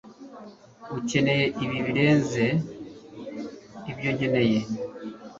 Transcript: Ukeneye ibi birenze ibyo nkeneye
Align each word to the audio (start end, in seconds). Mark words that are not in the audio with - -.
Ukeneye 0.99 1.45
ibi 1.63 1.77
birenze 1.85 2.45
ibyo 3.91 4.09
nkeneye 4.15 4.59